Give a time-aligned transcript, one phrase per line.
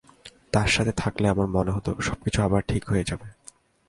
[0.51, 3.27] তার সাথে থাকলে আমার মনে হত, সবকিছু আবার ঠিক হয়ে যাবে।